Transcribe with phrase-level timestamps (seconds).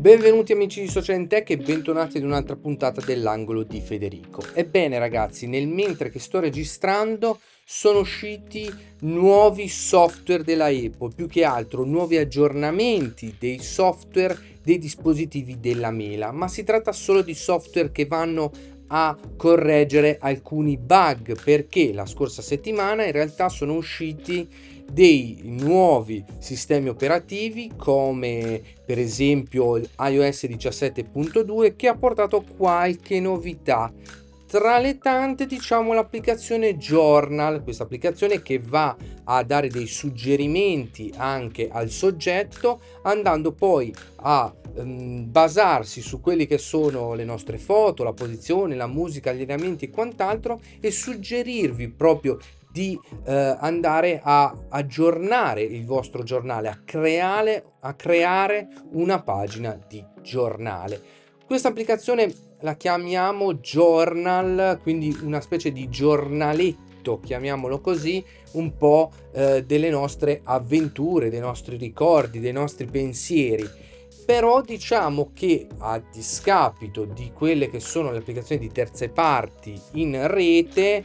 [0.00, 4.42] Benvenuti amici di Social Tech e bentornati ad un'altra puntata dell'angolo di Federico.
[4.54, 8.66] Ebbene ragazzi, nel mentre che sto registrando sono usciti
[9.00, 16.32] nuovi software della Apple, più che altro nuovi aggiornamenti dei software dei dispositivi della mela,
[16.32, 18.50] ma si tratta solo di software che vanno
[18.92, 24.48] a correggere alcuni bug perché la scorsa settimana in realtà sono usciti
[24.90, 33.92] dei nuovi sistemi operativi come per esempio iOS 17.2 che ha portato qualche novità.
[34.46, 41.68] Tra le tante diciamo l'applicazione Journal questa applicazione che va a dare dei suggerimenti anche
[41.70, 48.12] al soggetto andando poi a um, basarsi su quelle che sono le nostre foto la
[48.12, 52.36] posizione la musica gli allenamenti e quant'altro e suggerirvi proprio
[52.70, 60.04] di eh, andare a aggiornare il vostro giornale, a creare, a creare una pagina di
[60.22, 61.00] giornale.
[61.46, 69.64] Questa applicazione la chiamiamo Journal, quindi una specie di giornaletto, chiamiamolo così, un po' eh,
[69.64, 73.68] delle nostre avventure, dei nostri ricordi, dei nostri pensieri.
[74.24, 80.28] Però diciamo che a discapito di quelle che sono le applicazioni di terze parti in
[80.28, 81.04] rete,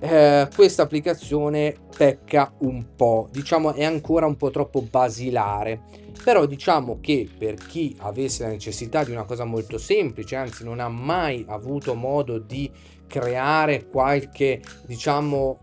[0.00, 5.80] eh, questa applicazione pecca un po', diciamo è ancora un po' troppo basilare,
[6.22, 10.80] però diciamo che per chi avesse la necessità di una cosa molto semplice, anzi non
[10.80, 12.70] ha mai avuto modo di
[13.06, 15.60] creare qualche diciamo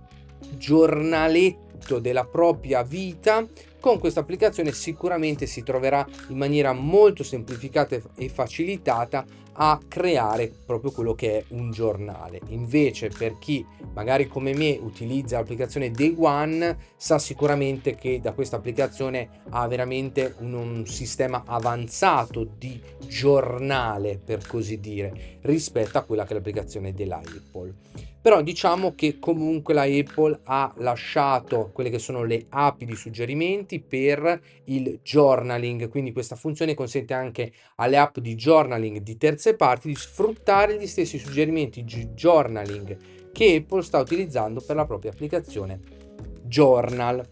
[0.58, 3.46] giornaletto della propria vita,
[3.80, 10.92] con questa applicazione sicuramente si troverà in maniera molto semplificata e facilitata a creare proprio
[10.92, 12.42] quello che è un giornale.
[12.48, 18.58] Invece per chi magari come me utilizza l'applicazione Day One sa sicuramente che da questa
[18.58, 26.24] applicazione ha veramente un, un sistema avanzato di giornale per così dire rispetto a quella
[26.24, 27.74] che è l'applicazione dell'Apple
[28.24, 33.81] però diciamo che comunque la Apple ha lasciato quelle che sono le api di suggerimenti
[33.81, 39.90] per il journaling quindi questa funzione consente anche alle app di journaling di terze parti
[39.90, 45.81] di sfruttare gli stessi suggerimenti di journaling che Apple sta utilizzando per la propria applicazione
[46.44, 47.28] Journal.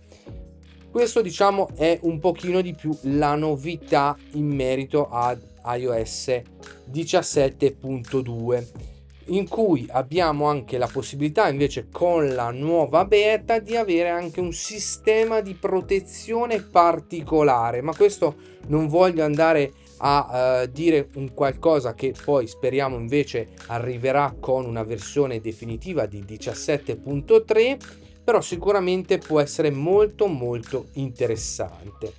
[0.91, 6.41] Questo diciamo è un pochino di più la novità in merito ad iOS
[6.91, 8.67] 17.2
[9.25, 14.51] in cui abbiamo anche la possibilità invece con la nuova beta di avere anche un
[14.51, 17.81] sistema di protezione particolare.
[17.81, 18.35] Ma questo
[18.67, 19.71] non voglio andare
[20.03, 26.23] a uh, dire un qualcosa che poi speriamo invece arriverà con una versione definitiva di
[26.23, 27.77] 17.3
[28.23, 32.13] però sicuramente può essere molto molto interessante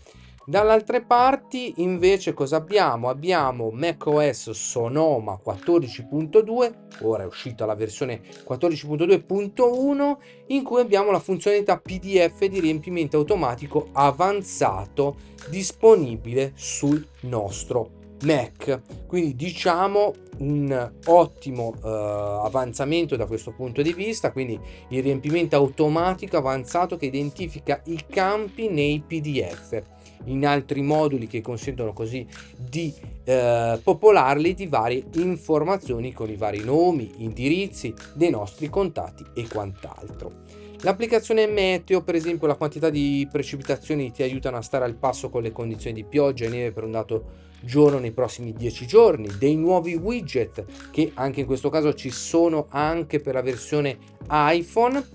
[0.45, 3.09] Dall'altre parti invece cosa abbiamo?
[3.09, 10.17] Abbiamo macOS Sonoma 14.2, ora è uscita la versione 14.2.1
[10.49, 15.17] in cui abbiamo la funzionalità PDF di riempimento automatico avanzato
[15.49, 18.81] disponibile sul nostro Mac.
[19.07, 24.59] Quindi diciamo un ottimo uh, avanzamento da questo punto di vista, quindi
[24.89, 31.93] il riempimento automatico avanzato che identifica i campi nei PDF in altri moduli che consentono
[31.93, 32.93] così di
[33.25, 40.61] eh, popolarli di varie informazioni con i vari nomi, indirizzi dei nostri contatti e quant'altro.
[40.85, 45.43] L'applicazione meteo, per esempio, la quantità di precipitazioni ti aiutano a stare al passo con
[45.43, 49.55] le condizioni di pioggia e neve per un dato giorno nei prossimi 10 giorni, dei
[49.55, 53.97] nuovi widget che anche in questo caso ci sono anche per la versione
[54.29, 55.07] iPhone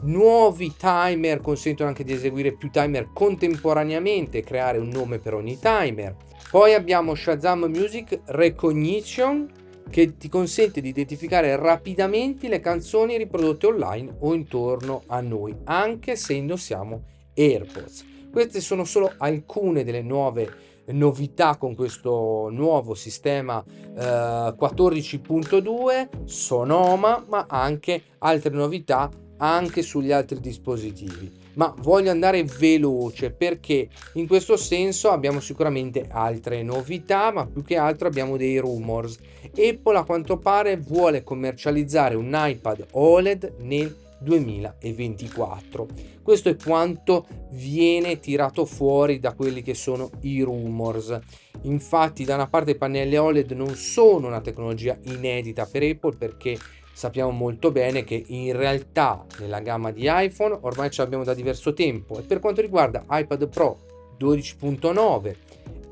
[0.00, 6.14] Nuovi timer consentono anche di eseguire più timer contemporaneamente creare un nome per ogni timer.
[6.50, 9.50] Poi abbiamo Shazam Music Recognition
[9.90, 16.14] che ti consente di identificare rapidamente le canzoni riprodotte online o intorno a noi, anche
[16.14, 17.02] se indossiamo
[17.34, 18.04] AirPods.
[18.30, 27.46] Queste sono solo alcune delle nuove novità con questo nuovo sistema eh, 14.2 Sonoma, ma
[27.48, 31.46] anche altre novità anche sugli altri dispositivi.
[31.54, 37.76] Ma voglio andare veloce perché in questo senso abbiamo sicuramente altre novità ma più che
[37.76, 39.18] altro abbiamo dei rumors.
[39.56, 48.20] Apple a quanto pare vuole commercializzare un iPad OLED nel 2024 questo è quanto viene
[48.20, 51.18] tirato fuori da quelli che sono i rumors.
[51.62, 56.58] Infatti da una parte i pannelli OLED non sono una tecnologia inedita per Apple perché
[56.98, 61.72] sappiamo molto bene che in realtà nella gamma di iPhone ormai ce l'abbiamo da diverso
[61.72, 63.78] tempo e per quanto riguarda iPad Pro
[64.18, 65.34] 12.9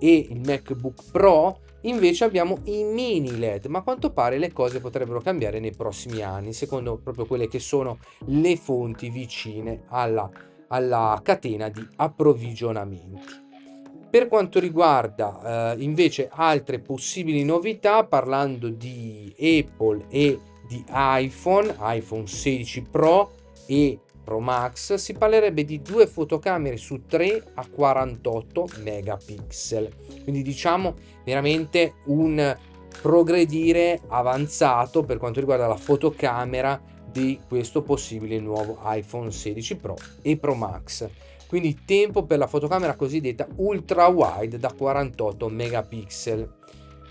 [0.01, 4.81] e il MacBook Pro Invece abbiamo i mini LED, ma a quanto pare le cose
[4.81, 10.29] potrebbero cambiare nei prossimi anni, secondo proprio quelle che sono le fonti vicine alla,
[10.67, 13.45] alla catena di approvvigionamenti.
[14.11, 22.27] Per quanto riguarda eh, invece altre possibili novità, parlando di Apple e di iPhone, iPhone
[22.27, 23.33] 16 Pro
[23.67, 29.89] e Pro Max, si parlerebbe di due fotocamere su 3 a 48 megapixel.
[30.23, 32.57] Quindi diciamo veramente un
[33.01, 40.37] progredire avanzato per quanto riguarda la fotocamera di questo possibile nuovo iPhone 16 Pro e
[40.37, 41.09] Pro Max.
[41.47, 46.55] Quindi tempo per la fotocamera cosiddetta ultra wide da 48 megapixel.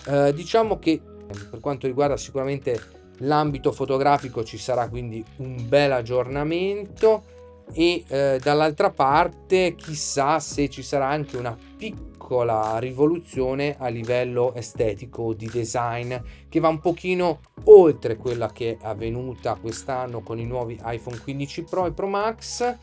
[0.08, 1.02] Eh, diciamo che
[1.50, 2.80] per quanto riguarda sicuramente
[3.20, 7.34] l'ambito fotografico ci sarà quindi un bel aggiornamento
[7.74, 15.34] e eh, dall'altra parte chissà se ci sarà anche una piccola rivoluzione a livello estetico
[15.34, 16.16] di design
[16.48, 21.64] che va un pochino oltre quella che è avvenuta quest'anno con i nuovi iPhone 15
[21.64, 22.78] Pro e Pro Max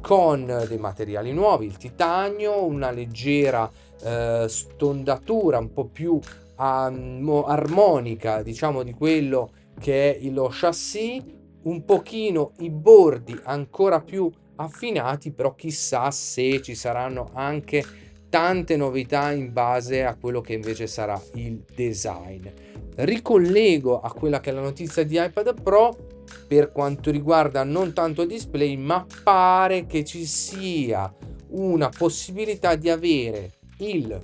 [0.00, 3.70] con dei materiali nuovi, il titanio, una leggera
[4.02, 6.18] eh, stondatura un po' più
[6.56, 11.22] um, armonica diciamo di quello che è lo chassis,
[11.62, 17.84] un pochino i bordi ancora più affinati, però chissà se ci saranno anche
[18.28, 22.46] tante novità in base a quello che invece sarà il design.
[22.94, 25.96] Ricollego a quella che è la notizia di iPad Pro
[26.46, 31.12] per quanto riguarda non tanto il display, ma pare che ci sia
[31.48, 34.18] una possibilità di avere il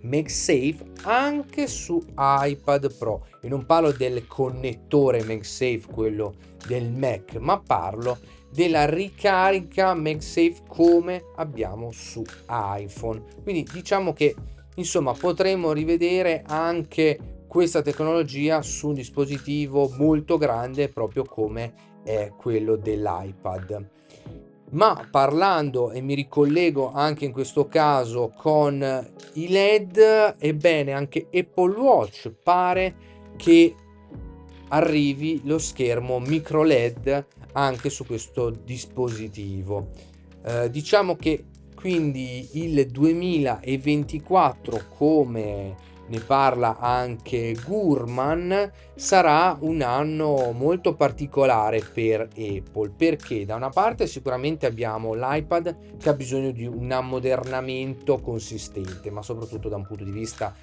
[0.00, 6.34] MagSafe anche su iPad Pro e non parlo del connettore MagSafe quello
[6.66, 8.16] del Mac ma parlo
[8.52, 13.22] della ricarica MagSafe come abbiamo su iPhone.
[13.42, 14.34] Quindi diciamo che
[14.76, 21.72] insomma potremmo rivedere anche questa tecnologia su un dispositivo molto grande proprio come
[22.04, 23.88] è quello dell'iPad.
[24.70, 28.82] Ma parlando e mi ricollego anche in questo caso con
[29.34, 32.94] i LED, ebbene anche Apple Watch pare
[33.42, 33.74] che
[34.68, 39.88] arrivi lo schermo micro LED anche su questo dispositivo.
[40.44, 45.74] Eh, diciamo che quindi il 2024 come
[46.06, 54.06] ne parla anche Gurman, sarà un anno molto particolare per Apple perché da una parte
[54.06, 60.04] sicuramente abbiamo l'iPad che ha bisogno di un ammodernamento consistente, ma soprattutto da un punto
[60.04, 60.54] di vista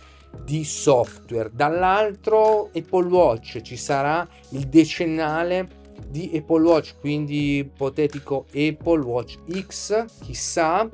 [0.44, 1.50] di software.
[1.54, 5.78] Dall'altro Apple Watch ci sarà il decennale
[6.08, 10.90] di Apple Watch, quindi ipotetico Apple Watch X, chissà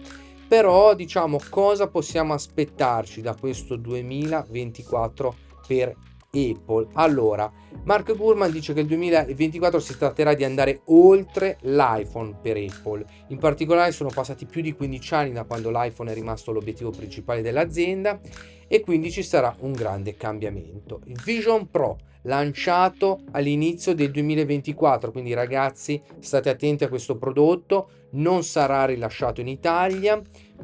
[0.48, 5.36] però diciamo cosa possiamo aspettarci da questo 2024
[5.68, 5.96] per
[6.36, 6.88] Apple.
[6.94, 7.52] Allora,
[7.84, 13.06] Mark Gurman dice che il 2024 si tratterà di andare oltre l'iPhone per Apple.
[13.28, 17.42] In particolare sono passati più di 15 anni da quando l'iPhone è rimasto l'obiettivo principale
[17.42, 18.20] dell'azienda
[18.68, 21.02] e quindi ci sarà un grande cambiamento.
[21.06, 28.44] Il Vision Pro lanciato all'inizio del 2024, quindi ragazzi state attenti a questo prodotto, non
[28.44, 30.22] sarà rilasciato in Italia,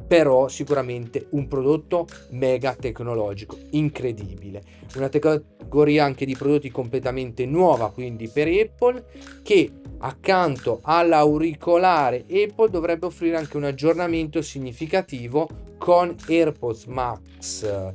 [0.07, 4.61] però sicuramente un prodotto mega tecnologico, incredibile.
[4.95, 9.05] Una categoria anche di prodotti completamente nuova, quindi per Apple,
[9.41, 17.93] che accanto all'auricolare Apple dovrebbe offrire anche un aggiornamento significativo con AirPods Max eh,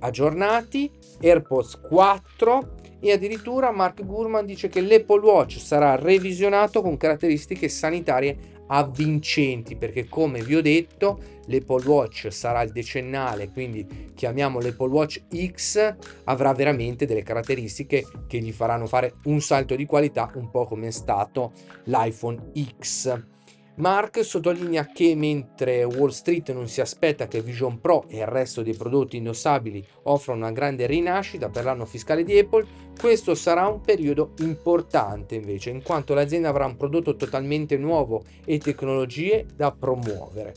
[0.00, 7.68] aggiornati, AirPods 4 e addirittura Mark Gurman dice che l'Apple Watch sarà revisionato con caratteristiche
[7.68, 14.88] sanitarie avvincenti perché come vi ho detto l'Apple Watch sarà il decennale quindi chiamiamo l'Apple
[14.88, 20.50] Watch X avrà veramente delle caratteristiche che gli faranno fare un salto di qualità un
[20.50, 21.52] po' come è stato
[21.84, 23.36] l'iPhone X
[23.78, 28.62] Mark sottolinea che mentre Wall Street non si aspetta che Vision Pro e il resto
[28.62, 32.66] dei prodotti indossabili offrano una grande rinascita per l'anno fiscale di Apple,
[32.98, 38.58] questo sarà un periodo importante invece, in quanto l'azienda avrà un prodotto totalmente nuovo e
[38.58, 40.54] tecnologie da promuovere.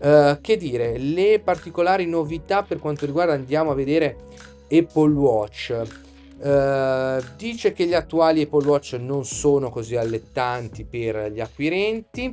[0.00, 4.16] Uh, che dire, le particolari novità per quanto riguarda andiamo a vedere
[4.70, 6.07] Apple Watch.
[6.40, 12.32] Uh, dice che gli attuali Apple Watch non sono così allettanti per gli acquirenti,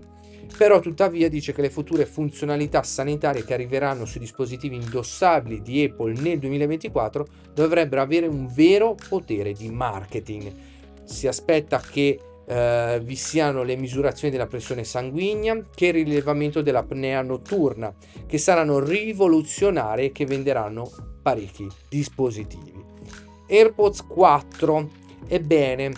[0.55, 6.13] però tuttavia dice che le future funzionalità sanitarie che arriveranno sui dispositivi indossabili di Apple
[6.19, 10.53] nel 2024 dovrebbero avere un vero potere di marketing.
[11.03, 17.23] Si aspetta che Uh, vi siano le misurazioni della pressione sanguigna che il rilevamento dell'apnea
[17.23, 17.91] notturna,
[18.27, 20.87] che saranno rivoluzionarie e che venderanno
[21.23, 22.94] parecchi dispositivi.
[23.47, 24.89] AirPods 4.
[25.27, 25.91] Ebbene,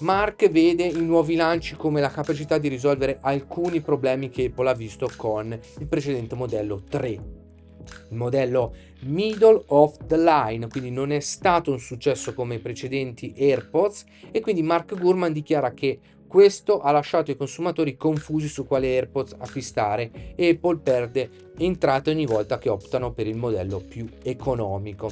[0.00, 4.74] Mark vede i nuovi lanci come la capacità di risolvere alcuni problemi che Apple ha
[4.74, 7.08] visto con il precedente modello 3.
[7.08, 13.34] Il modello middle of the line, quindi non è stato un successo come i precedenti
[13.36, 15.98] AirPods e quindi Mark Gurman dichiara che
[16.28, 22.26] questo ha lasciato i consumatori confusi su quale AirPods acquistare e Apple perde entrate ogni
[22.26, 25.10] volta che optano per il modello più economico.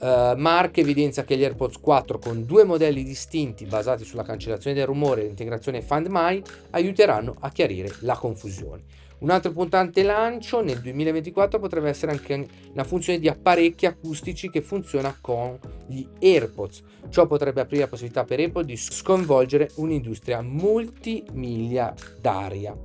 [0.00, 4.86] Uh, Mark evidenzia che gli AirPods 4 con due modelli distinti basati sulla cancellazione del
[4.86, 8.82] rumore e l'integrazione Find My aiuteranno a chiarire la confusione.
[9.24, 14.60] Un altro importante lancio nel 2024 potrebbe essere anche una funzione di apparecchi acustici che
[14.60, 16.82] funziona con gli AirPods.
[17.08, 22.76] Ciò potrebbe aprire la possibilità per Apple di sconvolgere un'industria multimiliardaria.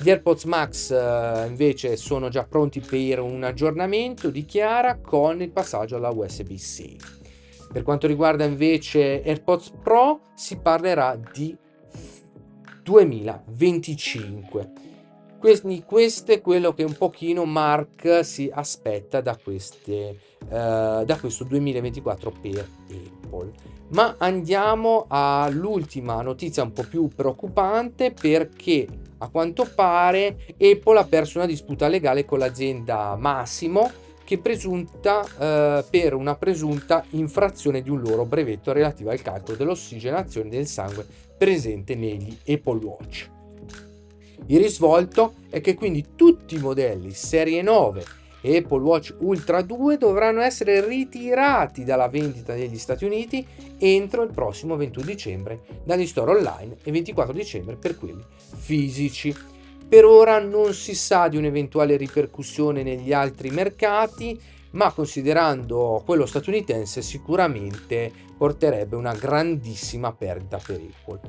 [0.00, 5.96] Gli AirPods Max eh, invece sono già pronti per un aggiornamento, dichiara, con il passaggio
[5.96, 6.94] alla USB-C.
[7.72, 11.56] Per quanto riguarda invece AirPods Pro si parlerà di
[12.84, 14.70] 2025.
[15.40, 21.42] Quindi questo è quello che un pochino Mark si aspetta da, queste, uh, da questo
[21.44, 23.52] 2024 per Apple.
[23.90, 28.86] Ma andiamo all'ultima notizia un po' più preoccupante perché
[29.18, 33.90] a quanto pare Apple ha perso una disputa legale con l'azienda Massimo
[34.24, 40.50] che presunta eh, per una presunta infrazione di un loro brevetto relativo al calcolo dell'ossigenazione
[40.50, 41.06] del sangue
[41.38, 43.30] presente negli Apple Watch.
[44.46, 48.04] Il risvolto è che quindi tutti i modelli serie 9
[48.40, 53.46] e Apple Watch Ultra 2 dovranno essere ritirati dalla vendita negli Stati Uniti
[53.78, 58.22] entro il prossimo 21 dicembre dagli store online e 24 dicembre per quelli
[58.56, 59.34] fisici.
[59.88, 64.38] Per ora non si sa di un'eventuale ripercussione negli altri mercati,
[64.72, 71.20] ma considerando quello statunitense sicuramente porterebbe una grandissima perdita per Apple.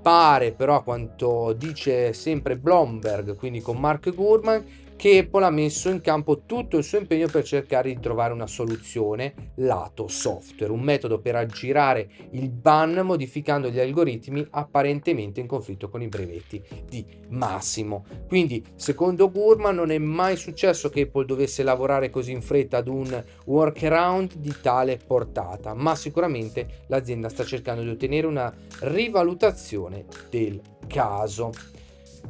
[0.00, 4.64] Pare però, a quanto dice sempre Bloomberg, quindi con Mark Gurman,
[4.96, 8.46] che Apple ha messo in campo tutto il suo impegno per cercare di trovare una
[8.46, 15.88] soluzione lato software, un metodo per aggirare il ban modificando gli algoritmi apparentemente in conflitto
[15.88, 18.04] con i brevetti di Massimo.
[18.28, 22.88] Quindi, secondo Gurman, non è mai successo che Apple dovesse lavorare così in fretta ad
[22.88, 30.60] un workaround di tale portata, ma sicuramente l'azienda sta cercando di ottenere una rivalutazione del
[30.86, 31.52] caso.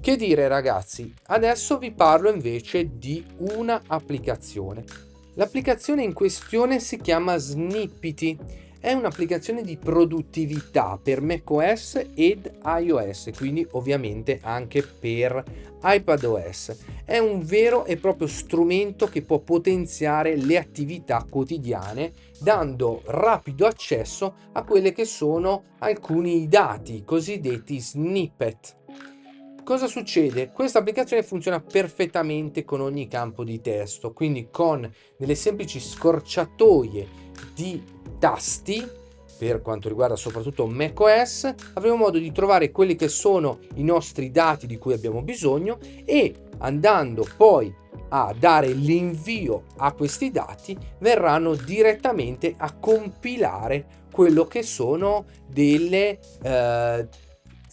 [0.01, 4.85] Che dire ragazzi, adesso vi parlo invece di una applicazione.
[5.35, 8.39] L'applicazione in questione si chiama Snippity.
[8.79, 15.43] È un'applicazione di produttività per macOS ed iOS, quindi ovviamente anche per
[15.83, 16.77] iPadOS.
[17.05, 24.35] È un vero e proprio strumento che può potenziare le attività quotidiane dando rapido accesso
[24.53, 28.83] a quelle che sono alcuni dati cosiddetti snippet.
[29.65, 30.51] Cosa succede?
[30.53, 37.09] Questa applicazione funziona perfettamente con ogni campo di testo, quindi con delle semplici scorciatoie
[37.55, 37.83] di
[38.19, 38.87] tasti
[39.39, 44.67] per quanto riguarda soprattutto macOS, avremo modo di trovare quelli che sono i nostri dati
[44.67, 47.75] di cui abbiamo bisogno e andando poi
[48.11, 57.09] a dare l'invio a questi dati verranno direttamente a compilare quello che sono delle eh,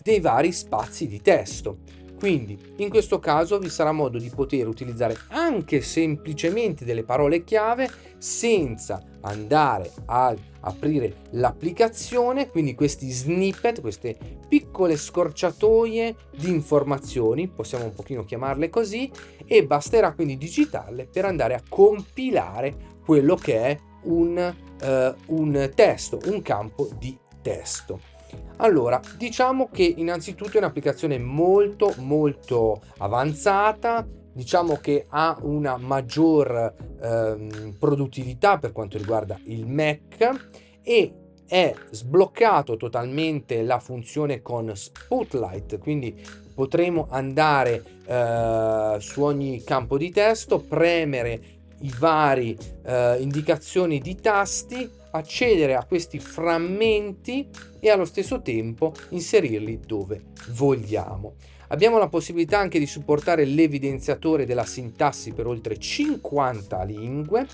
[0.01, 1.79] dei vari spazi di testo.
[2.21, 7.89] Quindi in questo caso vi sarà modo di poter utilizzare anche semplicemente delle parole chiave
[8.19, 14.15] senza andare a aprire l'applicazione, quindi questi snippet, queste
[14.47, 19.09] piccole scorciatoie di informazioni, possiamo un pochino chiamarle così,
[19.47, 24.53] e basterà quindi digitarle per andare a compilare quello che è un,
[24.83, 28.10] uh, un testo, un campo di testo.
[28.57, 37.75] Allora, diciamo che innanzitutto è un'applicazione molto molto avanzata, diciamo che ha una maggior ehm,
[37.79, 40.49] produttività per quanto riguarda il Mac
[40.81, 41.13] e
[41.47, 46.15] è sbloccato totalmente la funzione con Spotlight, quindi
[46.55, 51.41] potremo andare eh, su ogni campo di testo, premere
[51.79, 57.49] i vari eh, indicazioni di tasti accedere a questi frammenti
[57.79, 61.35] e allo stesso tempo inserirli dove vogliamo.
[61.67, 67.47] Abbiamo la possibilità anche di supportare l'evidenziatore della sintassi per oltre 50 lingue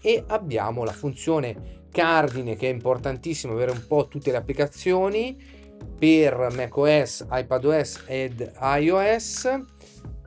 [0.00, 5.36] e abbiamo la funzione cardine che è importantissimo avere un po' tutte le applicazioni
[5.98, 9.48] per macOS, iPadOS ed iOS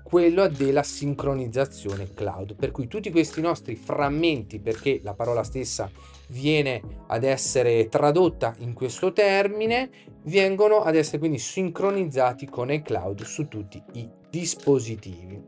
[0.03, 5.91] quello della sincronizzazione cloud, per cui tutti questi nostri frammenti, perché la parola stessa
[6.27, 9.89] viene ad essere tradotta in questo termine,
[10.23, 15.41] vengono ad essere quindi sincronizzati con il cloud su tutti i dispositivi.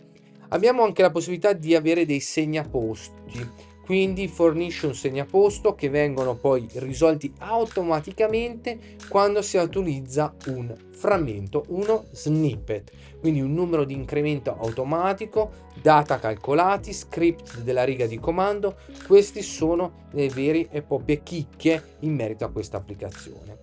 [0.49, 6.67] Abbiamo anche la possibilità di avere dei segnaposti quindi fornisce un segnaposto che vengono poi
[6.73, 8.77] risolti automaticamente
[9.09, 15.49] quando si utilizza un frammento, uno snippet, quindi un numero di incremento automatico,
[15.81, 18.75] data calcolati, script della riga di comando,
[19.07, 23.57] questi sono le vere e proprie chicche in merito a questa applicazione.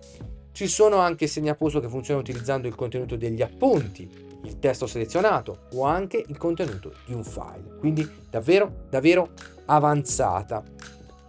[0.51, 5.83] Ci sono anche segnaposto che funzionano utilizzando il contenuto degli appunti, il testo selezionato o
[5.83, 7.75] anche il contenuto di un file.
[7.79, 9.29] Quindi davvero, davvero
[9.65, 10.63] avanzata.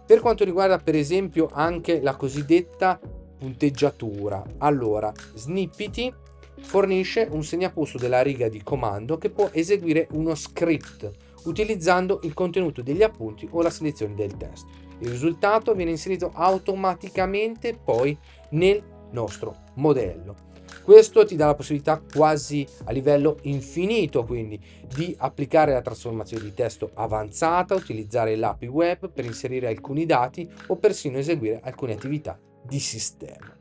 [0.05, 2.99] Per quanto riguarda per esempio anche la cosiddetta
[3.37, 6.13] punteggiatura, allora Snippety
[6.61, 11.11] fornisce un segnaposto della riga di comando che può eseguire uno script
[11.43, 14.67] utilizzando il contenuto degli appunti o la selezione del testo.
[14.99, 18.17] Il risultato viene inserito automaticamente poi
[18.51, 20.48] nel nostro modello.
[20.83, 24.59] Questo ti dà la possibilità quasi a livello infinito quindi
[24.93, 30.75] di applicare la trasformazione di testo avanzata, utilizzare l'API web per inserire alcuni dati o
[30.77, 33.55] persino eseguire alcune attività di sistema.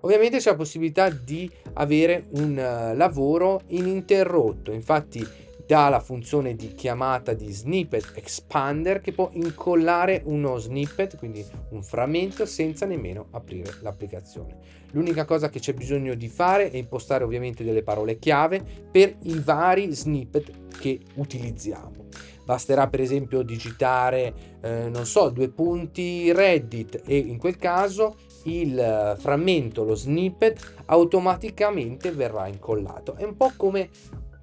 [0.00, 5.26] Ovviamente c'è la possibilità di avere un uh, lavoro ininterrotto, infatti
[5.66, 11.82] dà la funzione di chiamata di snippet expander che può incollare uno snippet, quindi un
[11.82, 14.58] frammento, senza nemmeno aprire l'applicazione.
[14.92, 19.38] L'unica cosa che c'è bisogno di fare è impostare ovviamente delle parole chiave per i
[19.40, 22.04] vari snippet che utilizziamo.
[22.44, 29.16] Basterà per esempio digitare, eh, non so, due punti Reddit e in quel caso il
[29.18, 33.16] frammento, lo snippet, automaticamente verrà incollato.
[33.16, 33.90] È un po' come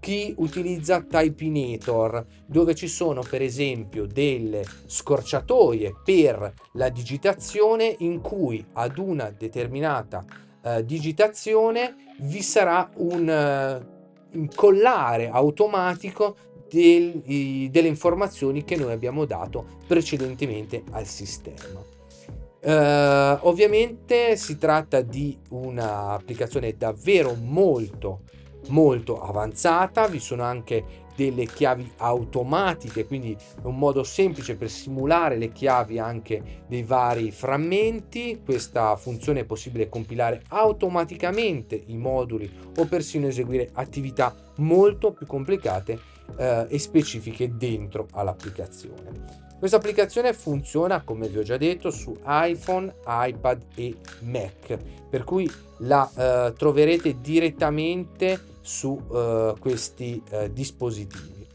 [0.04, 8.62] chi utilizza Typinator, dove ci sono per esempio delle scorciatoie per la digitazione in cui
[8.74, 10.26] ad una determinata
[10.62, 16.36] uh, digitazione vi sarà un uh, incollare automatico
[16.70, 21.80] del, i, delle informazioni che noi abbiamo dato precedentemente al sistema.
[22.62, 28.24] Uh, ovviamente si tratta di un'applicazione davvero molto
[28.70, 35.52] molto avanzata, vi sono anche delle chiavi automatiche, quindi un modo semplice per simulare le
[35.52, 38.42] chiavi anche dei vari frammenti.
[38.44, 46.00] Questa funzione è possibile compilare automaticamente i moduli o persino eseguire attività molto più complicate
[46.38, 49.42] eh, e specifiche dentro all'applicazione.
[49.64, 54.78] Questa applicazione funziona, come vi ho già detto, su iPhone, iPad e Mac,
[55.10, 55.50] per cui
[55.80, 61.46] la eh, troverete direttamente su uh, questi uh, dispositivi.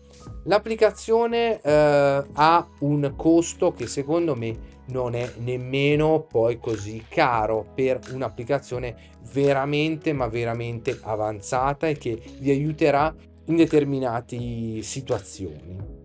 [0.44, 7.99] L'applicazione uh, ha un costo che secondo me non è nemmeno poi così caro per
[8.12, 13.14] un'applicazione veramente ma veramente avanzata e che vi aiuterà
[13.47, 15.97] in determinate situazioni.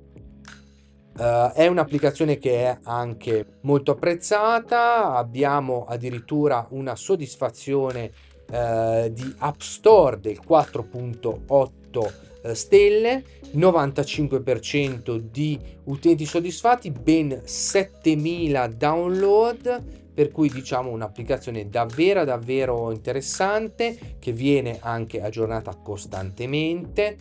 [1.16, 8.12] Uh, è un'applicazione che è anche molto apprezzata, abbiamo addirittura una soddisfazione
[8.54, 12.14] eh, di App Store del 4.8
[12.44, 13.24] eh, stelle,
[13.56, 24.32] 95% di utenti soddisfatti, ben 7000 download, per cui diciamo un'applicazione davvero davvero interessante che
[24.32, 27.18] viene anche aggiornata costantemente.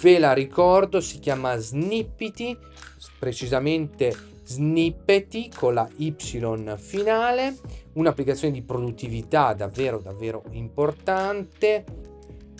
[0.00, 2.56] Ve la ricordo, si chiama Snippety,
[3.18, 4.14] precisamente
[4.46, 6.14] Snippety con la Y
[6.76, 7.56] finale,
[7.94, 11.84] un'applicazione di produttività davvero davvero importante,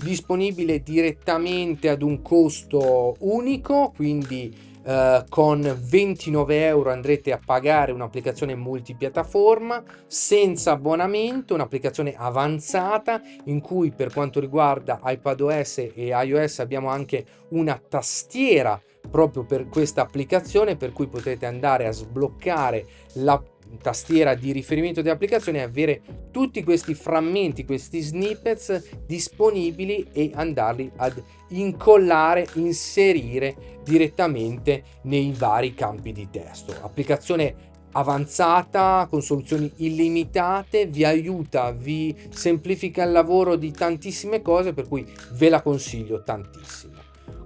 [0.02, 8.54] disponibile direttamente ad un costo unico, quindi eh, con 29 euro andrete a pagare un'applicazione
[8.54, 17.24] multipiattaforma senza abbonamento, un'applicazione avanzata in cui per quanto riguarda iPadOS e iOS abbiamo anche
[17.48, 23.42] una tastiera proprio per questa applicazione per cui potete andare a sbloccare la
[23.80, 30.90] tastiera di riferimento di applicazione e avere tutti questi frammenti, questi snippets disponibili e andarli
[30.96, 36.74] ad incollare, inserire direttamente nei vari campi di testo.
[36.80, 44.86] Applicazione avanzata con soluzioni illimitate vi aiuta, vi semplifica il lavoro di tantissime cose per
[44.86, 46.95] cui ve la consiglio tantissimo.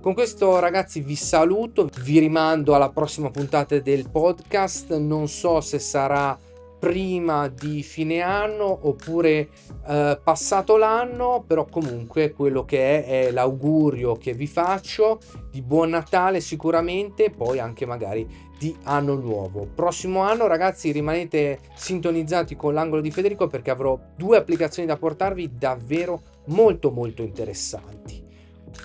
[0.01, 5.79] Con questo ragazzi vi saluto, vi rimando alla prossima puntata del podcast, non so se
[5.79, 6.39] sarà
[6.79, 9.51] prima di fine anno oppure
[9.87, 15.91] eh, passato l'anno, però comunque quello che è è l'augurio che vi faccio di buon
[15.91, 18.27] Natale sicuramente, poi anche magari
[18.59, 19.69] di anno nuovo.
[19.75, 25.59] Prossimo anno ragazzi rimanete sintonizzati con l'angolo di Federico perché avrò due applicazioni da portarvi
[25.59, 28.30] davvero molto molto interessanti.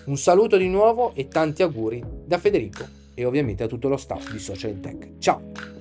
[0.05, 4.31] Un saluto di nuovo e tanti auguri da Federico e ovviamente a tutto lo staff
[4.31, 5.17] di Social Tech.
[5.19, 5.74] Ciao!